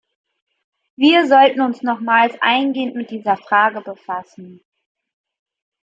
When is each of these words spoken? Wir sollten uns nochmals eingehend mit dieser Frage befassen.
Wir 0.95 1.27
sollten 1.27 1.61
uns 1.61 1.83
nochmals 1.83 2.35
eingehend 2.41 2.95
mit 2.95 3.11
dieser 3.11 3.37
Frage 3.37 3.81
befassen. 3.81 4.61